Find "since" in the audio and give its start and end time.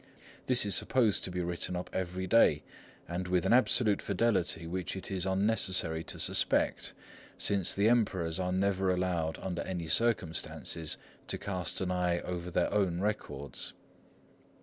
7.37-7.75